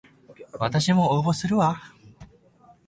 [0.59, 1.79] わたしも応募するわ